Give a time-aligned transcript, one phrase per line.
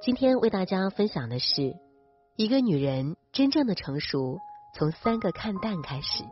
[0.00, 1.76] 今天为大家分享的是，
[2.36, 4.38] 一个女人真正的成熟，
[4.72, 6.22] 从三个看淡开始。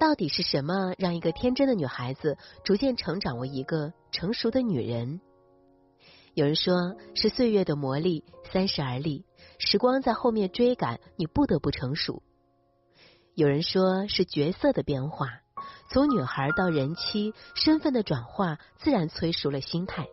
[0.00, 5.20] 到底是什么让一个天真的女孩子逐渐成长为一个成熟的女人？
[6.34, 9.24] 有人说是岁月的磨砺，三十而立，
[9.58, 12.20] 时光在后面追赶，你不得不成熟。
[13.34, 15.39] 有人说是角色的变化，
[15.92, 20.06] 从女孩到人妻，身份的转化自然催熟了心态。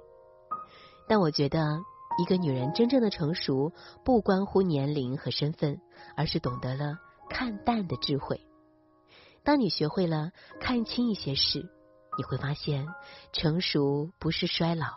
[1.07, 1.79] 但我觉得，
[2.17, 3.71] 一个女人真正的成熟，
[4.03, 5.79] 不关乎年龄和身份，
[6.15, 6.97] 而是懂得了
[7.29, 8.41] 看淡的智慧。
[9.43, 11.69] 当你学会了看清一些事，
[12.17, 12.87] 你会发现，
[13.31, 14.87] 成熟不是衰老，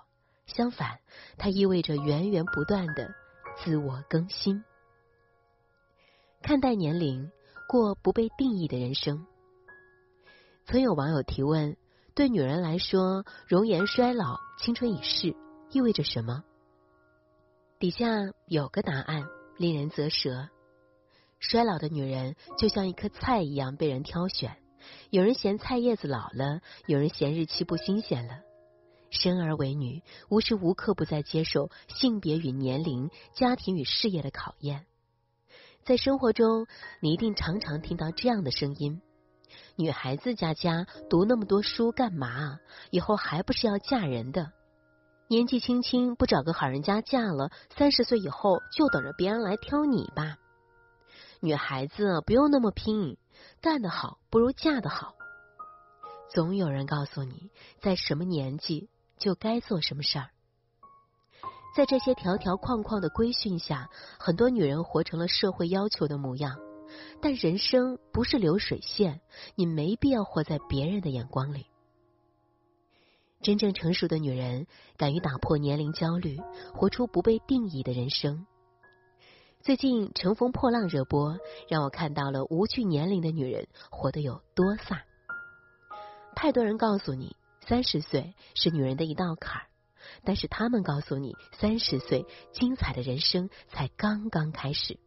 [0.47, 1.01] 相反，
[1.36, 3.11] 它意味着源源不断的
[3.58, 4.64] 自我更新。
[6.41, 7.31] 看待年龄，
[7.69, 9.27] 过不被定义的人生。
[10.70, 11.76] 曾有网友提问：
[12.14, 15.34] 对女人来说，容颜衰老、青春已逝
[15.72, 16.44] 意味着什么？
[17.80, 18.06] 底下
[18.46, 19.24] 有个答案，
[19.58, 20.48] 令人啧舌。
[21.40, 24.58] 衰老的女人就像一颗菜一样被人挑选，
[25.10, 28.38] 有人嫌菜叶子老了，有人嫌日期不新鲜了。
[29.10, 34.86] 生而为女，无时无刻不在接受性别与年龄、家庭与事业的考验。
[35.83, 36.68] 在生活中，
[37.00, 39.02] 你一定常常听到这样的声音
[39.77, 42.58] ：“女孩子家家读那么多书干嘛？
[42.90, 44.52] 以后还不是要嫁人的？
[45.28, 50.36] 年纪轻轻不找个好人家嫁了，三十岁以后就等着别人来挑你吧。”
[51.40, 53.16] 女孩子不用那么拼，
[53.62, 55.14] 干得好不如嫁得好。
[56.28, 57.50] 总有人告诉你，
[57.80, 60.28] 在什么年纪就该做什么事儿。
[61.74, 66.58] 在这些条条框框的规训下，很多女人活成了社会要求的模样。
[67.20, 69.20] 但人生不是流水线，
[69.55, 71.67] 你没必要活在别人的眼光里。
[73.42, 76.39] 真正成熟的女人，敢于打破年龄焦虑，
[76.74, 78.46] 活出不被定义的人生。
[79.62, 85.01] 最近《乘风破浪》热播，让我看到了无惧年龄的女人活得有多飒。
[86.34, 87.36] 太多人告诉你，
[87.67, 89.67] 三十岁是女人的一道坎儿，
[90.24, 94.98] 但是他们告诉你，三十岁精彩的人生才刚刚开始。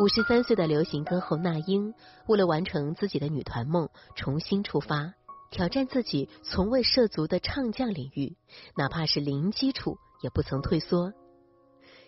[0.00, 1.92] 五十三岁的流行歌后那英，
[2.28, 5.14] 为了完成自己的女团梦，重新出发，
[5.50, 8.36] 挑战自己从未涉足的唱将领域，
[8.76, 11.12] 哪怕是零基础，也不曾退缩。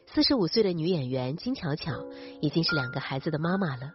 [0.06, 1.92] 四十五岁的女演员金巧巧
[2.40, 3.90] 已经是两个孩子的妈妈了，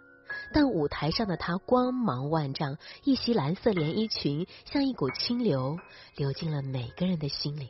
[0.53, 5.77] 但舞台上的她光芒万丈，一袭蓝色连衣裙像一股清流，
[6.17, 7.69] 流进了每个人的心里。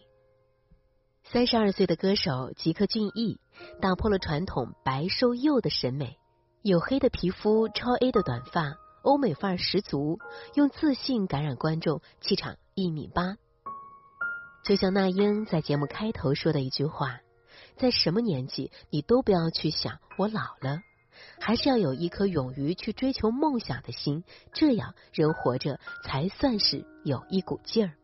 [1.31, 3.39] 三十二岁的歌手吉克隽逸
[3.81, 6.19] 打破了传统白瘦幼的审美，
[6.63, 10.19] 黝黑的皮肤，超 A 的短发，欧美范儿十足，
[10.53, 13.37] 用自信感染观众，气场一米八。
[14.63, 17.19] 就像那英在节目开头说的一句话。
[17.75, 20.79] 在什么年纪，你都不要去想我老了，
[21.39, 27.95] 还是要有一颗勇于去追求梦想的心，这样人活着才算是有一股劲儿。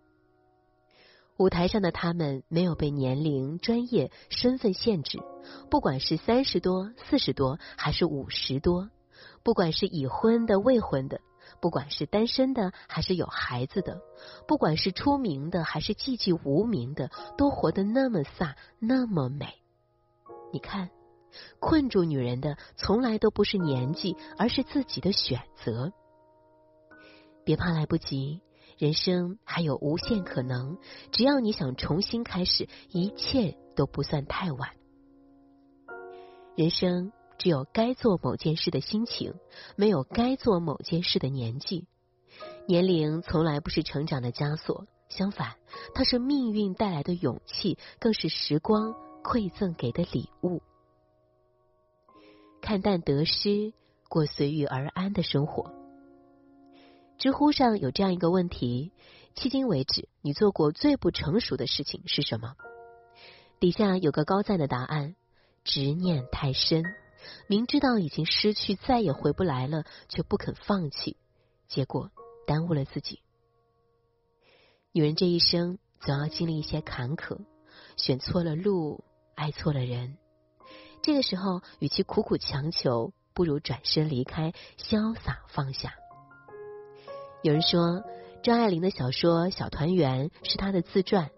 [1.41, 5.17] 舞台上的他们没有被年龄、专业、身份限制，
[5.71, 8.91] 不管是三十多、四十多，还是五十多，
[9.41, 11.19] 不管是已婚的、未婚的，
[11.59, 14.01] 不管是单身的还是有孩子的，
[14.47, 19.47] 不管是出名的还是寂寂无名的，都活得那么飒，那么美。
[20.53, 20.91] 你看，
[21.59, 25.91] 困住女人的从来都不是年纪，而是自己的选择。
[27.43, 28.41] 别怕来不及，
[28.81, 30.79] 人生还有无限可能。
[31.11, 34.71] 只要你想重新开始，一切都不算太晚。
[36.55, 39.35] 人生只有该做某件事的心情，
[39.75, 41.85] 没有该做某件事的年纪。
[42.67, 45.57] 年龄从来不是成长的枷锁，相反，
[45.93, 48.95] 它是命运带来的勇气，更是时光。
[49.23, 50.63] 馈赠给的礼物，
[52.59, 53.71] 看淡得失，
[54.09, 55.80] 过随遇而安的生活。
[57.21, 58.91] 知乎上有这样一个问题：
[59.35, 62.55] 迄今为止，你做过最不成熟的事情是什么？
[63.59, 65.15] 底下有个高赞的答案：
[65.63, 66.83] 执念太深，
[67.45, 71.15] 明知道已经失去，再也回不来了，却不肯放弃，
[71.67, 72.09] 结果
[72.47, 73.19] 耽误了自己。
[74.91, 77.45] 女人这一生总要经历一些坎坷，
[77.97, 79.03] 选错了路，
[79.35, 80.17] 爱错了人。
[81.03, 85.93] 这个时候，与其苦苦强求，不如转身离开，潇洒放下。
[87.43, 88.03] 有人说，
[88.43, 91.31] 张爱玲的小说《小团圆》是她的自传。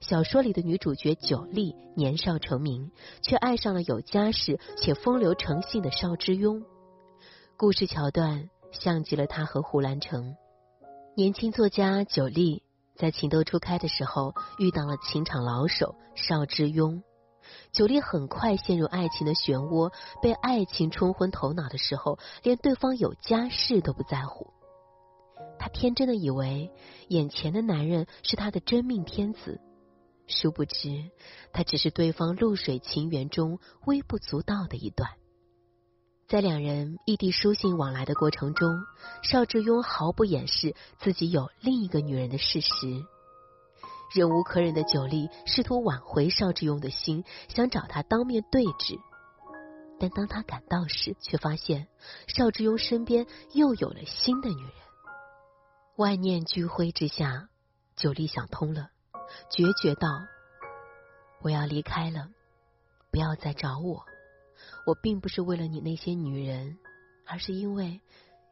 [0.00, 6.62] 小说里的女主角九莉年少成名，却爱上了有家室且风流成性的邵之庸。
[7.56, 10.36] 故事桥段像极了她和胡兰成。
[11.16, 12.62] 年轻作家九莉
[12.94, 17.02] 在情窦初开的时候遇到了情场老手邵之庸。
[17.72, 19.92] 九莉很快陷入爱情的漩涡，
[20.22, 24.52] 被爱情冲昏头脑的时候，连对方有家室都不在乎。
[25.72, 26.70] 天真的以为
[27.08, 29.60] 眼前的男人是他的真命天子。
[30.26, 31.10] 殊不知，
[31.52, 35.10] 他只是对方露水情缘中微不足道的一段。
[36.28, 38.68] 在两人异地书信往来的过程中，
[39.24, 43.04] 邵志庸毫不掩饰自己有另一个女人的事实。
[44.14, 48.98] 忍无可忍的九莉试图挽回邵志庸的心，想找他当面对质。
[49.98, 51.88] 但当他赶到时，却发现
[52.28, 54.72] 邵志庸身边又有了新的女人。
[56.00, 57.50] 万念俱灰之下，
[57.94, 58.88] 九莉想通了。
[59.50, 60.08] 决绝道
[61.44, 62.30] ：“我要离开了，
[63.10, 64.06] 不要再找我。
[64.86, 66.78] 我并不是为了你那些女人，
[67.26, 68.00] 而是因为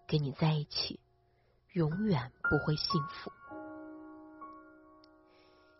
[0.06, 1.00] 跟你在一起，
[1.72, 3.32] 永远不会幸福。”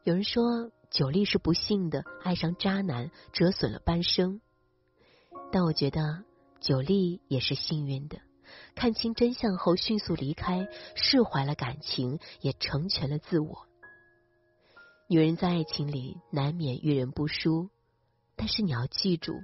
[0.05, 4.41] 有人说九莉是不幸的，爱上渣男，折损了半生。
[5.53, 6.25] 但我觉得
[6.61, 8.23] 九莉也是幸运的，
[8.74, 13.66] 看清真相后迅速离开，释怀了感情，也成全了自我。
[15.08, 17.70] 女人在爱情里难免遇人不淑，
[18.36, 19.34] 但是你要记住，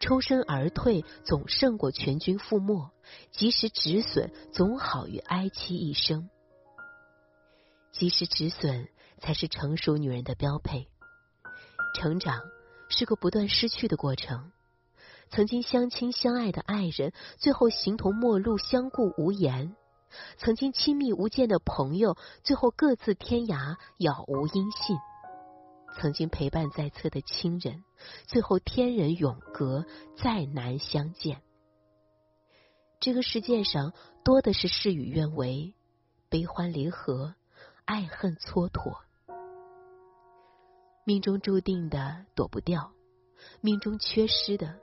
[0.00, 2.90] 抽身而退总胜过全军覆没，
[3.30, 6.28] 及时止损总好于哀戚一生。
[7.92, 8.88] 及时止损
[9.20, 10.88] 才是成熟女人的标配。
[11.94, 12.40] 成长
[12.88, 14.50] 是个不断失去的过程，
[15.34, 19.74] 曾经相亲相爱的爱人，最后形同陌路，相顾无言；
[20.36, 24.96] 曾经亲密无间的朋友，最后各自天涯，杳无音信。
[25.96, 27.82] 曾经陪伴在侧的亲人，
[28.26, 29.84] 最后天人永隔，
[30.16, 31.42] 再难相见。
[33.00, 33.92] 这个世界上
[34.24, 35.74] 多的是事与愿违，
[36.28, 37.34] 悲欢离合，
[37.84, 39.00] 爱恨蹉跎。
[41.04, 42.92] 命中注定的躲不掉，
[43.60, 44.78] 命中缺失的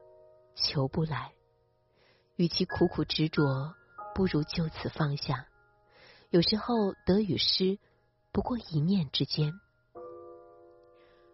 [0.55, 1.33] 求不来。
[2.35, 3.73] 与其苦苦执着，
[4.15, 5.47] 不如就此放下。
[6.29, 7.77] 有时候得与失，
[8.31, 9.53] 不过一念之间。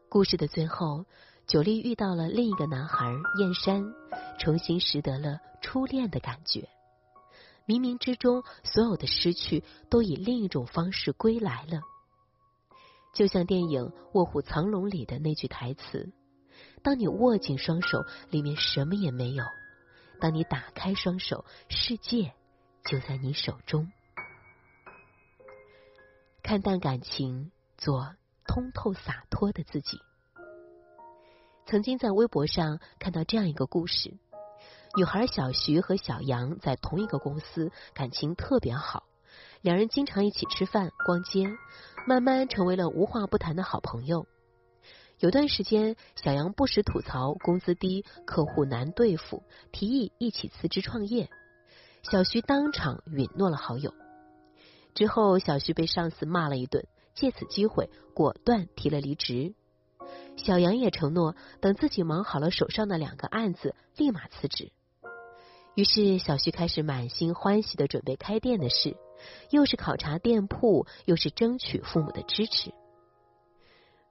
[0.09, 1.05] 故事的最后，
[1.45, 3.05] 九莉遇到了另一个男孩
[3.39, 3.83] 燕山，
[4.39, 6.67] 重新拾得了初恋的感觉。
[7.65, 11.81] 冥冥之中，所有的失去都以另一种方式归来了。
[13.13, 16.11] 就像电影《卧虎藏龙》里的那句台词
[16.87, 19.43] ：“当你握紧双手，里面什么也没有；
[20.21, 22.31] 当你打开双手，世界
[22.85, 23.91] 就在你手中。”
[26.41, 28.15] 看淡感情，做。
[28.47, 29.99] 通透洒脱的自己。
[31.65, 34.13] 曾经在微博上看到这样一个故事：
[34.95, 39.03] 女孩小徐和小杨在同一个公司，感情特别好，
[39.59, 41.49] 两人经常一起吃饭、逛街，
[42.07, 44.25] 慢慢成为了无话不谈的好朋友。
[45.19, 51.29] 有段时间，小杨不时吐槽工资低、客户难对付，提议一起辞职创业。
[52.03, 53.93] 小徐当场允诺了好友。
[54.93, 56.87] 之后，小徐被上司骂了一顿。
[57.15, 59.55] 借此机会，果断提了离职。
[60.35, 64.71] 小杨也承诺，等自己忙好了手上的两个案子，立马辞职。
[65.73, 68.95] 于是，小徐开始满心欢喜的准备开店的事，
[69.49, 72.71] 又是考察店铺，又是争取父母的支持。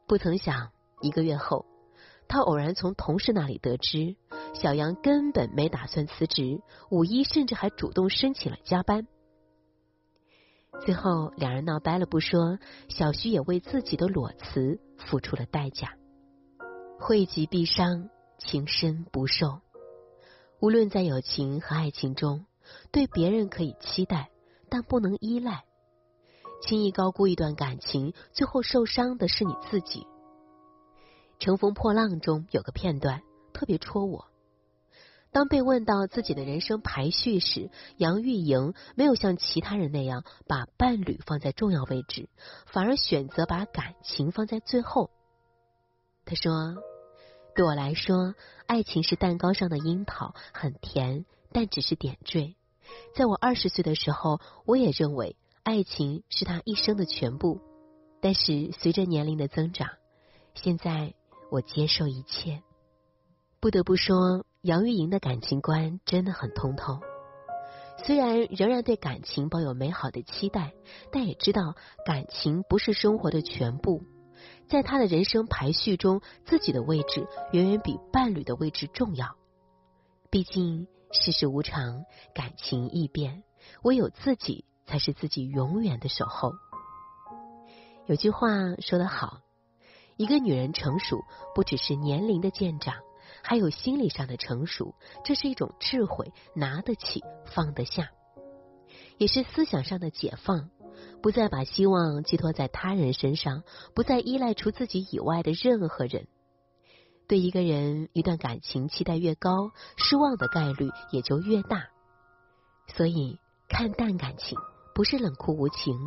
[0.08, 1.66] 不曾想，一个月后，
[2.28, 4.16] 他偶然从同事那里得知，
[4.54, 6.60] 小杨根本没打算辞职，
[6.90, 9.06] 五一甚至还主动申请了加班。
[10.84, 15.96] 最后，两人闹掰了不说，小徐也为自己的裸辞付出了代价。
[16.98, 19.60] 惠及必伤，情深不寿。
[20.60, 22.46] 无论在友情和爱情中，
[22.90, 24.30] 对别人可以期待，
[24.70, 25.64] 但不能依赖。
[26.62, 30.00] 轻易高估一段感情，最后受伤的是你自己。
[31.38, 34.26] 《乘风破浪》中有个片段特别戳我。
[35.32, 42.30] 当被问到自己的人生排序时，杨钰莹没有像其他人那样把伴侣放在重要位置，
[42.64, 45.10] 反而选择把感情放在最后。
[46.24, 46.76] 他说
[47.54, 48.34] ：“对我来说，
[48.66, 52.56] 爱情是蛋糕上的樱桃，很甜，但只是点缀。
[53.14, 57.60] 在我二十岁的时候，我也认为爱情是他一生的全部。
[58.22, 59.90] 但是随着年龄的增长，
[60.54, 61.14] 现在
[61.50, 62.62] 我接受一切。
[63.60, 67.00] 不得不说，杨钰莹的感情观真的很通透。
[68.04, 70.74] 虽然仍然对感情抱有美好的期待，
[71.10, 71.74] 但也知道
[72.04, 74.02] 感情不是生活的全部。
[74.68, 79.36] 在他的人生排序中，自己的位置远远比伴侣的位置重要。
[80.30, 83.44] 毕竟世事无常，感情易变，
[83.82, 86.52] 唯有自己才是自己永远的守候。
[88.06, 88.48] 有句话
[88.80, 89.40] 说得好，
[90.16, 92.96] 一个女人成熟，不只是年龄的渐长，
[93.42, 94.94] 还有心理上的成熟。
[95.24, 98.10] 这是一种智慧，拿得起，放得下，
[99.18, 100.70] 也是思想上的解放。
[101.22, 103.62] 不再把希望寄托在他人身上，
[103.94, 106.26] 不再依赖除自己以外的任何人。
[107.28, 111.88] 对一个人、一段感情期待越高，失望的概率也就越大。
[112.94, 114.56] 所以，看淡感情
[114.94, 115.98] 不是冷酷无情，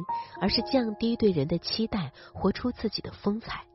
[0.42, 3.66] 而是降低对人的期待，活出自己的风采。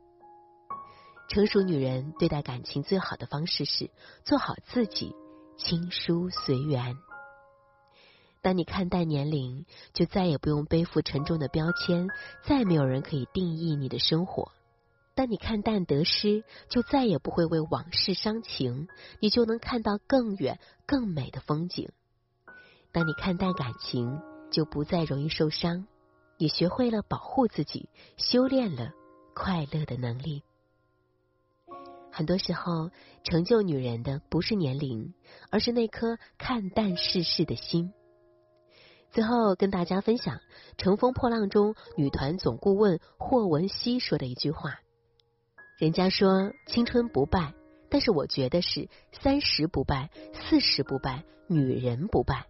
[1.27, 3.89] 成熟女人对待感情最好的方式是
[4.23, 5.15] 做好自己，
[5.57, 6.95] 轻疏随缘。
[8.41, 12.07] 当你看淡年龄，就再也不用背负沉重的标签，
[12.43, 14.51] 再没有人可以定义你的生活。
[15.15, 18.87] 当你看淡得失，就再也不会为往事伤情，
[19.19, 21.89] 你就能看到更远、更美的风景。
[22.91, 25.87] 当你看淡感情，就不再容易受伤，
[26.37, 28.91] 也学会了保护自己，修炼了
[29.33, 30.43] 快乐的能力。
[32.15, 32.91] 很多时候，
[33.25, 35.13] 成就女人的不是年龄，
[35.51, 37.91] 而是那颗看淡世事的心。
[39.11, 40.37] 最后跟大家分享
[40.77, 44.79] 《乘风破浪》中女团总顾问霍汶希说的一句话
[45.77, 47.53] ：“人家说青春不败，
[47.89, 52.45] 但是我觉得是三十不败，四十不败，女人不败。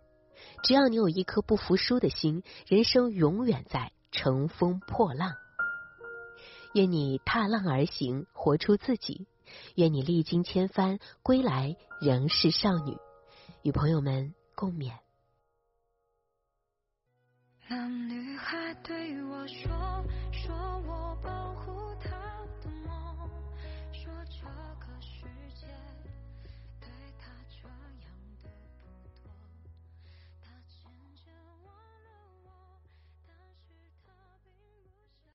[0.63, 5.33] 只要你有一颗不服输的心，人生永远在乘风破浪。
[6.75, 9.25] 愿你踏浪而行，活出自己；
[9.75, 12.97] 愿你历经千帆，归来仍是少女。”
[13.63, 14.91] 与朋友们共勉。
[17.67, 20.55] 那女孩对我说：“说
[20.87, 21.81] 我保护。”